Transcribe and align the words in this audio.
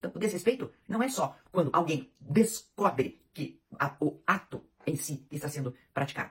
Então, 0.00 0.10
o 0.14 0.18
desrespeito 0.18 0.70
não 0.88 1.02
é 1.02 1.10
só 1.10 1.36
quando 1.52 1.68
alguém 1.74 2.10
descobre 2.18 3.20
que 3.34 3.60
a, 3.78 3.94
o 4.00 4.18
ato 4.26 4.64
em 4.86 4.96
si 4.96 5.26
está 5.30 5.46
sendo 5.46 5.74
praticado. 5.92 6.30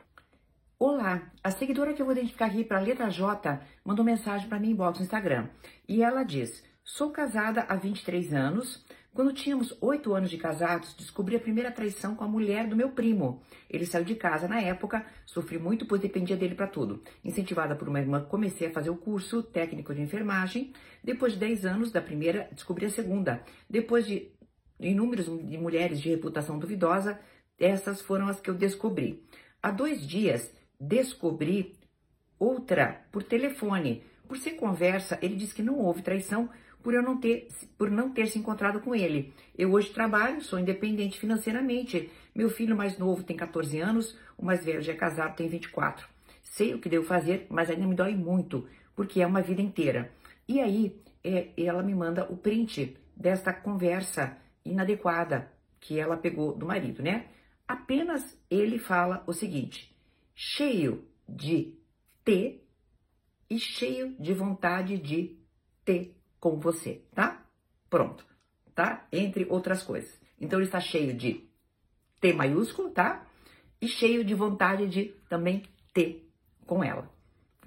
Olá, 0.80 1.32
a 1.44 1.52
seguidora 1.52 1.94
que 1.94 2.02
eu 2.02 2.06
vou 2.06 2.16
identificar 2.16 2.48
aqui 2.48 2.64
para 2.64 2.78
a 2.80 2.82
letra 2.82 3.12
J 3.12 3.62
mandou 3.86 4.04
mensagem 4.04 4.50
para 4.50 4.60
mim 4.60 4.72
inbox 4.72 4.98
no 4.98 5.06
Instagram. 5.06 5.50
E 5.88 6.02
ela 6.02 6.24
diz: 6.24 6.64
Sou 6.84 7.12
casada 7.12 7.62
há 7.70 7.76
23 7.76 8.34
anos. 8.34 8.84
Quando 9.20 9.34
tínhamos 9.34 9.76
8 9.82 10.16
anos 10.16 10.30
de 10.30 10.38
casados, 10.38 10.94
descobri 10.94 11.36
a 11.36 11.42
primeira 11.42 11.70
traição 11.70 12.16
com 12.16 12.24
a 12.24 12.28
mulher 12.30 12.70
do 12.70 12.76
meu 12.78 12.92
primo. 12.92 13.44
Ele 13.70 13.86
saiu 13.86 14.06
de 14.06 14.16
casa 14.16 14.48
na 14.48 14.62
época, 14.62 15.06
sofri 15.26 15.60
muito, 15.60 15.86
pois 15.86 16.00
dependia 16.00 16.38
dele 16.38 16.56
para 16.56 16.68
tudo. 16.68 17.04
Incentivada 17.22 17.76
por 17.76 17.90
uma 17.90 18.00
irmã, 18.00 18.24
comecei 18.24 18.70
a 18.70 18.72
fazer 18.72 18.90
o 18.90 18.96
curso 18.96 19.44
técnico 19.44 19.94
de 19.94 20.02
enfermagem. 20.02 20.72
Depois 21.04 21.34
de 21.34 21.40
10 21.40 21.66
anos 21.66 21.92
da 21.92 22.02
primeira, 22.02 22.48
descobri 22.54 22.86
a 22.86 22.90
segunda. 22.90 23.44
Depois 23.70 24.08
de 24.08 24.32
inúmeros 24.80 25.26
de 25.26 25.58
mulheres 25.58 26.00
de 26.00 26.08
reputação 26.08 26.58
duvidosa, 26.58 27.20
essas 27.60 28.02
foram 28.02 28.30
as 28.30 28.40
que 28.40 28.50
eu 28.50 28.56
descobri. 28.56 29.22
Há 29.62 29.70
dois 29.70 30.08
dias, 30.08 30.50
descobri 30.80 31.76
outra 32.40 33.02
por 33.12 33.22
telefone. 33.22 34.02
Por 34.30 34.38
ser 34.38 34.52
conversa, 34.52 35.20
ele 35.22 35.36
disse 35.36 35.56
que 35.56 35.64
não 35.64 35.78
houve 35.80 36.04
traição 36.04 36.50
por 36.82 36.94
eu 36.94 37.02
não 37.02 37.20
ter, 37.20 37.48
por 37.78 37.90
não 37.90 38.12
ter 38.12 38.28
se 38.28 38.40
encontrado 38.40 38.80
com 38.80 38.96
ele. 38.96 39.34
Eu 39.58 39.72
hoje 39.72 39.90
trabalho, 39.90 40.42
sou 40.42 40.60
independente 40.60 41.20
financeiramente. 41.20 42.10
Meu 42.34 42.50
filho 42.50 42.76
mais 42.76 42.98
novo 42.98 43.24
tem 43.24 43.36
14 43.36 43.80
anos, 43.80 44.18
o 44.38 44.46
mais 44.46 44.64
velho 44.64 44.82
já 44.82 44.94
é 44.94 44.96
casado, 44.96 45.36
tem 45.36 45.48
24. 45.48 46.08
Sei 46.42 46.74
o 46.74 46.80
que 46.80 46.90
devo 46.90 47.06
fazer, 47.06 47.46
mas 47.50 47.70
ainda 47.70 47.86
me 47.86 47.96
dói 47.96 48.16
muito, 48.16 48.68
porque 48.96 49.22
é 49.22 49.28
uma 49.28 49.42
vida 49.42 49.62
inteira. 49.62 50.12
E 50.48 50.60
aí, 50.60 51.02
é, 51.24 51.50
ela 51.58 51.84
me 51.84 51.94
manda 51.94 52.26
o 52.32 52.38
print 52.38 52.98
desta 53.16 53.54
conversa 53.54 54.38
inadequada 54.64 55.52
que 55.80 56.00
ela 56.00 56.18
pegou 56.18 56.56
do 56.56 56.66
marido, 56.66 57.04
né? 57.04 57.28
Apenas 57.68 58.38
ele 58.50 58.80
fala 58.80 59.24
o 59.28 59.34
seguinte: 59.34 59.96
cheio 60.34 61.06
de 61.28 61.78
ter 62.24 62.66
e 63.50 63.60
cheio 63.60 64.16
de 64.20 64.34
vontade 64.34 64.98
de 64.98 65.38
ter 65.84 66.19
com 66.40 66.58
você, 66.60 67.04
tá? 67.14 67.46
Pronto, 67.90 68.26
tá? 68.74 69.08
Entre 69.12 69.46
outras 69.50 69.84
coisas. 69.84 70.20
Então 70.40 70.60
ele 70.60 70.68
está 70.68 70.80
cheio 70.80 71.14
de 71.14 71.50
T 72.20 72.34
maiúsculo, 72.34 72.92
tá? 72.92 73.26
E 73.82 73.88
cheio 73.88 74.24
de 74.24 74.34
vontade 74.34 74.88
de 74.88 75.06
também 75.30 75.64
ter 75.94 76.30
com 76.66 76.84
ela, 76.84 77.10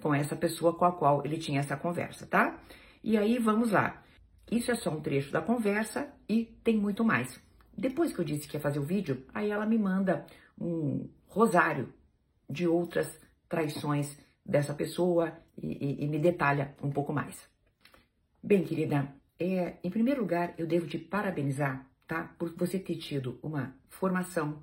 com 0.01 0.14
essa 0.14 0.37
pessoa 0.37 0.75
com 0.75 0.84
a 0.84 0.92
qual 0.92 1.25
ele 1.25 1.39
tinha 1.39 1.61
essa 1.61 1.77
conversa, 1.77 2.27
tá? 2.27 2.59
E 3.03 3.17
aí 3.17 3.39
vamos 3.39 3.73
lá. 3.73 4.03
Isso 4.51 4.70
é 4.70 4.75
só 4.75 4.91
um 4.91 5.01
trecho 5.01 5.33
da 5.33 5.41
conversa 5.41 6.12
e 6.29 6.45
tem 6.62 6.77
muito 6.77 7.05
mais. 7.05 7.41
Depois 7.77 8.12
que 8.12 8.20
eu 8.20 8.25
disse 8.25 8.47
que 8.47 8.57
ia 8.57 8.61
fazer 8.61 8.79
o 8.79 8.84
vídeo, 8.84 9.25
aí 9.33 9.51
ela 9.51 9.67
me 9.67 9.79
manda 9.79 10.27
um 10.61 11.09
rosário 11.27 11.92
de 12.48 12.67
outras 12.69 13.19
traições 13.48 14.19
dessa 14.45 14.75
pessoa 14.75 15.33
e, 15.57 15.73
e, 15.73 16.05
e 16.05 16.09
me 16.09 16.19
detalha 16.19 16.75
um 16.83 16.91
pouco 16.91 17.12
mais. 17.12 17.52
Bem, 18.45 18.65
querida, 18.65 19.15
é, 19.39 19.75
em 19.85 19.89
primeiro 19.89 20.21
lugar, 20.21 20.53
eu 20.59 20.67
devo 20.67 20.89
te 20.89 20.98
parabenizar, 20.98 21.89
tá? 22.09 22.35
Por 22.37 22.53
você 22.57 22.77
ter 22.77 22.97
tido 22.97 23.39
uma 23.41 23.73
formação, 23.89 24.61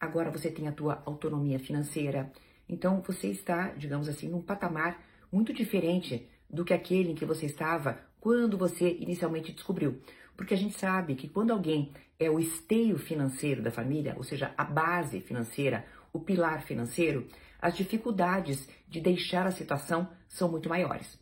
agora 0.00 0.32
você 0.32 0.50
tem 0.50 0.66
a 0.66 0.72
tua 0.72 1.00
autonomia 1.06 1.56
financeira, 1.60 2.32
então 2.68 3.00
você 3.00 3.28
está, 3.28 3.68
digamos 3.68 4.08
assim, 4.08 4.28
num 4.28 4.42
patamar 4.42 5.00
muito 5.30 5.52
diferente 5.52 6.28
do 6.50 6.64
que 6.64 6.74
aquele 6.74 7.12
em 7.12 7.14
que 7.14 7.24
você 7.24 7.46
estava 7.46 8.00
quando 8.18 8.58
você 8.58 8.96
inicialmente 8.98 9.52
descobriu. 9.52 10.00
Porque 10.36 10.54
a 10.54 10.58
gente 10.58 10.76
sabe 10.76 11.14
que 11.14 11.28
quando 11.28 11.52
alguém 11.52 11.92
é 12.18 12.28
o 12.28 12.40
esteio 12.40 12.98
financeiro 12.98 13.62
da 13.62 13.70
família, 13.70 14.12
ou 14.16 14.24
seja, 14.24 14.52
a 14.58 14.64
base 14.64 15.20
financeira, 15.20 15.86
o 16.12 16.18
pilar 16.18 16.64
financeiro, 16.64 17.28
as 17.62 17.76
dificuldades 17.76 18.68
de 18.88 19.00
deixar 19.00 19.46
a 19.46 19.52
situação 19.52 20.10
são 20.26 20.50
muito 20.50 20.68
maiores. 20.68 21.16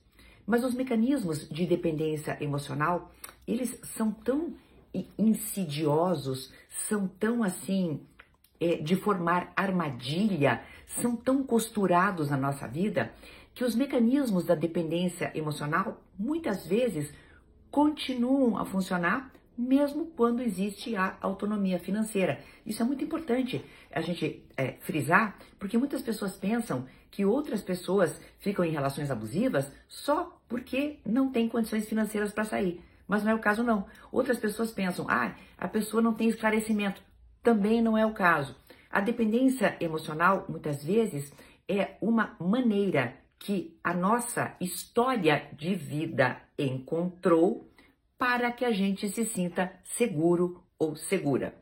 Mas 0.48 0.64
os 0.64 0.72
mecanismos 0.72 1.46
de 1.46 1.66
dependência 1.66 2.42
emocional, 2.42 3.12
eles 3.46 3.78
são 3.82 4.10
tão 4.10 4.54
insidiosos, 5.18 6.50
são 6.88 7.06
tão 7.06 7.42
assim, 7.42 8.00
é, 8.58 8.76
de 8.76 8.96
formar 8.96 9.52
armadilha, 9.54 10.62
são 10.86 11.14
tão 11.14 11.44
costurados 11.44 12.30
na 12.30 12.38
nossa 12.38 12.66
vida, 12.66 13.12
que 13.54 13.62
os 13.62 13.74
mecanismos 13.74 14.46
da 14.46 14.54
dependência 14.54 15.30
emocional 15.34 16.00
muitas 16.18 16.66
vezes 16.66 17.12
continuam 17.70 18.56
a 18.56 18.64
funcionar 18.64 19.30
mesmo 19.58 20.06
quando 20.16 20.40
existe 20.40 20.94
a 20.94 21.16
autonomia 21.20 21.80
financeira. 21.80 22.40
Isso 22.64 22.80
é 22.80 22.86
muito 22.86 23.02
importante 23.02 23.64
a 23.90 24.00
gente 24.00 24.44
é, 24.56 24.74
frisar, 24.80 25.36
porque 25.58 25.76
muitas 25.76 26.00
pessoas 26.00 26.36
pensam 26.36 26.86
que 27.10 27.24
outras 27.24 27.60
pessoas 27.60 28.20
ficam 28.38 28.64
em 28.64 28.70
relações 28.70 29.10
abusivas 29.10 29.70
só 29.88 30.40
porque 30.46 31.00
não 31.04 31.32
têm 31.32 31.48
condições 31.48 31.88
financeiras 31.88 32.32
para 32.32 32.44
sair. 32.44 32.80
Mas 33.08 33.24
não 33.24 33.32
é 33.32 33.34
o 33.34 33.40
caso, 33.40 33.64
não. 33.64 33.86
Outras 34.12 34.38
pessoas 34.38 34.70
pensam, 34.70 35.06
ah, 35.08 35.34
a 35.56 35.66
pessoa 35.66 36.02
não 36.02 36.14
tem 36.14 36.28
esclarecimento. 36.28 37.02
Também 37.42 37.82
não 37.82 37.96
é 37.96 38.06
o 38.06 38.12
caso. 38.12 38.54
A 38.90 39.00
dependência 39.00 39.76
emocional, 39.80 40.44
muitas 40.48 40.84
vezes, 40.84 41.32
é 41.66 41.96
uma 42.00 42.36
maneira 42.38 43.14
que 43.38 43.76
a 43.82 43.94
nossa 43.94 44.54
história 44.60 45.48
de 45.52 45.74
vida 45.74 46.40
encontrou 46.58 47.68
para 48.18 48.50
que 48.50 48.64
a 48.64 48.72
gente 48.72 49.08
se 49.08 49.24
sinta 49.24 49.72
seguro 49.84 50.62
ou 50.78 50.96
segura. 50.96 51.54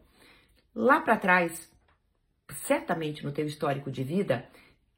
Lá 0.75 1.01
para 1.01 1.17
trás, 1.17 1.71
certamente 2.65 3.25
no 3.25 3.33
teu 3.33 3.47
histórico 3.47 3.91
de 3.91 4.03
vida, 4.03 4.49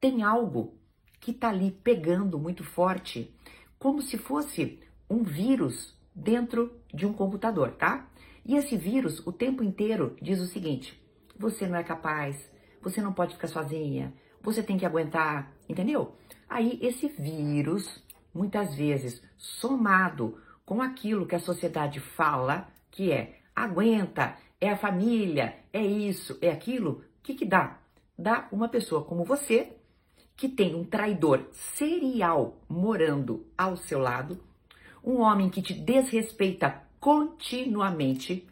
tem 0.01 0.23
algo 0.23 0.79
que 1.21 1.33
está 1.33 1.49
ali 1.49 1.73
pegando 1.73 2.39
muito 2.39 2.63
forte, 2.63 3.35
como 3.79 4.01
se 4.01 4.17
fosse 4.17 4.81
um 5.11 5.23
vírus 5.23 5.97
dentro 6.15 6.81
de 6.95 7.07
um 7.07 7.13
computador, 7.13 7.73
tá? 7.73 8.09
E 8.45 8.57
esse 8.57 8.77
vírus 8.77 9.25
o 9.27 9.33
tempo 9.33 9.63
inteiro 9.63 10.17
diz 10.23 10.41
o 10.41 10.47
seguinte: 10.47 11.01
você 11.37 11.67
não 11.67 11.77
é 11.77 11.83
capaz, 11.83 12.51
você 12.81 13.03
não 13.03 13.13
pode 13.13 13.35
ficar 13.35 13.49
sozinha, 13.49 14.13
você 14.41 14.63
tem 14.63 14.79
que 14.79 14.87
aguentar, 14.87 15.53
entendeu? 15.69 16.17
Aí 16.49 16.79
esse 16.81 17.09
vírus, 17.09 18.03
muitas 18.33 18.75
vezes 18.75 19.23
somado 19.37 20.41
com 20.69 20.83
aquilo 20.83 21.25
que 21.25 21.35
a 21.35 21.41
sociedade 21.41 21.99
fala, 21.99 22.69
que 22.91 23.11
é 23.11 23.39
aguenta, 23.57 24.37
é 24.61 24.69
a 24.69 24.77
família, 24.77 25.57
é 25.73 25.81
isso, 25.81 26.37
é 26.43 26.51
aquilo, 26.51 26.91
o 26.91 27.03
que, 27.23 27.33
que 27.33 27.47
dá? 27.47 27.79
Dá 28.19 28.47
uma 28.53 28.69
pessoa 28.69 29.03
como 29.03 29.25
você, 29.25 29.73
que 30.37 30.47
tem 30.47 30.75
um 30.75 30.85
traidor 30.85 31.47
serial 31.53 32.59
morando 32.69 33.47
ao 33.57 33.79
seu 33.79 33.99
lado, 33.99 34.39
um 35.03 35.23
homem 35.23 35.49
que 35.49 35.63
te 35.63 35.73
desrespeita 35.73 36.83
continuamente, 37.01 38.47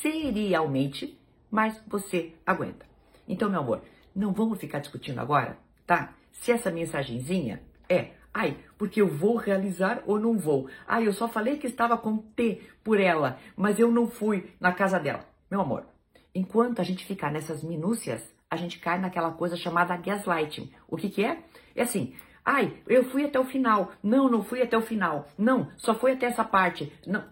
serialmente, 0.00 1.18
mas 1.50 1.82
você 1.88 2.32
aguenta. 2.46 2.86
Então, 3.26 3.50
meu 3.50 3.58
amor, 3.58 3.82
não 4.14 4.32
vamos 4.32 4.60
ficar 4.60 4.78
discutindo 4.78 5.18
agora, 5.18 5.58
tá? 5.84 6.14
Se 6.30 6.52
essa 6.52 6.70
mensagenzinha 6.70 7.60
é 7.88 8.10
Ai, 8.38 8.54
porque 8.76 9.00
eu 9.00 9.08
vou 9.08 9.36
realizar 9.36 10.02
ou 10.04 10.20
não 10.20 10.36
vou. 10.36 10.68
Ai, 10.86 11.06
eu 11.06 11.12
só 11.14 11.26
falei 11.26 11.56
que 11.56 11.66
estava 11.66 11.96
com 11.96 12.18
T 12.18 12.60
por 12.84 13.00
ela, 13.00 13.40
mas 13.56 13.78
eu 13.78 13.90
não 13.90 14.06
fui 14.06 14.52
na 14.60 14.74
casa 14.74 15.00
dela. 15.00 15.26
Meu 15.50 15.62
amor, 15.62 15.86
enquanto 16.34 16.78
a 16.78 16.82
gente 16.82 17.06
ficar 17.06 17.32
nessas 17.32 17.62
minúcias, 17.62 18.22
a 18.50 18.56
gente 18.56 18.78
cai 18.78 19.00
naquela 19.00 19.32
coisa 19.32 19.56
chamada 19.56 19.96
gaslighting. 19.96 20.70
O 20.86 20.98
que 20.98 21.08
que 21.08 21.24
é? 21.24 21.42
É 21.74 21.84
assim, 21.84 22.14
ai, 22.44 22.76
eu 22.86 23.04
fui 23.04 23.24
até 23.24 23.40
o 23.40 23.44
final. 23.46 23.92
Não, 24.02 24.28
não 24.28 24.44
fui 24.44 24.60
até 24.60 24.76
o 24.76 24.82
final. 24.82 25.26
Não, 25.38 25.72
só 25.78 25.94
fui 25.94 26.12
até 26.12 26.26
essa 26.26 26.44
parte. 26.44 26.92
Não. 27.06 27.26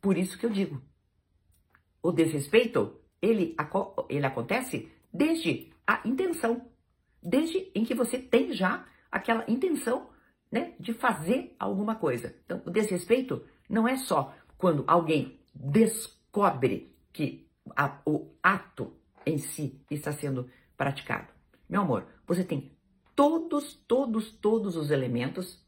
Por 0.00 0.16
isso 0.16 0.38
que 0.38 0.46
eu 0.46 0.50
digo, 0.50 0.80
o 2.02 2.10
desrespeito, 2.10 2.98
ele, 3.20 3.54
ele 4.08 4.24
acontece 4.24 4.90
desde 5.12 5.70
a 5.86 6.00
intenção 6.08 6.71
desde 7.22 7.70
em 7.74 7.84
que 7.84 7.94
você 7.94 8.18
tem 8.18 8.52
já 8.52 8.86
aquela 9.10 9.44
intenção 9.48 10.10
né, 10.50 10.74
de 10.78 10.92
fazer 10.92 11.54
alguma 11.58 11.94
coisa. 11.94 12.34
Então, 12.44 12.62
o 12.66 12.70
desrespeito 12.70 13.44
não 13.68 13.86
é 13.86 13.96
só 13.96 14.34
quando 14.58 14.84
alguém 14.86 15.40
descobre 15.54 16.94
que 17.12 17.48
a, 17.76 18.00
o 18.04 18.34
ato 18.42 18.92
em 19.24 19.38
si 19.38 19.80
está 19.90 20.12
sendo 20.12 20.50
praticado. 20.76 21.28
Meu 21.68 21.82
amor, 21.82 22.06
você 22.26 22.44
tem 22.44 22.76
todos, 23.14 23.74
todos, 23.86 24.32
todos 24.32 24.76
os 24.76 24.90
elementos 24.90 25.64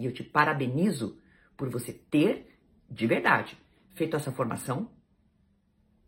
e 0.00 0.06
eu 0.06 0.12
te 0.12 0.22
parabenizo 0.22 1.20
por 1.56 1.68
você 1.68 1.92
ter, 1.92 2.58
de 2.88 3.06
verdade, 3.06 3.58
feito 3.94 4.16
essa 4.16 4.32
formação. 4.32 4.90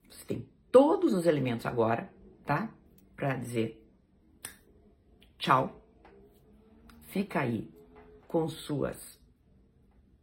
Você 0.08 0.24
tem 0.24 0.48
todos 0.70 1.12
os 1.12 1.26
elementos 1.26 1.66
agora, 1.66 2.12
tá? 2.44 2.72
Para 3.16 3.36
dizer 3.36 3.80
Tchau. 5.40 5.74
Fica 7.08 7.40
aí 7.40 7.68
com 8.28 8.46
suas 8.46 9.18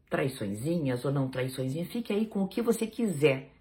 traiçõezinhas 0.09 1.03
ou 1.03 1.11
não 1.11 1.27
traiçõezinhas, 1.27 1.89
fique 1.89 2.13
aí 2.13 2.27
com 2.27 2.43
o 2.43 2.47
que 2.47 2.61
você 2.61 2.87
quiser, 2.87 3.51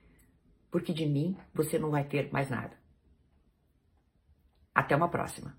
porque 0.70 0.92
de 0.92 1.06
mim 1.06 1.36
você 1.52 1.78
não 1.78 1.90
vai 1.90 2.04
ter 2.04 2.30
mais 2.30 2.50
nada. 2.50 2.76
Até 4.74 4.94
uma 4.94 5.08
próxima. 5.08 5.56